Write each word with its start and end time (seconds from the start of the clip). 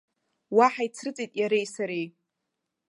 Уа 0.55 0.67
ҳаицрыҵит 0.73 1.31
иареи 1.39 1.67
сареи. 1.73 2.07